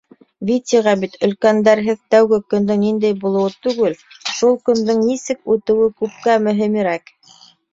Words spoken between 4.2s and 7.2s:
шул көндөң нисек үтеүе күпкә мөһимерәк.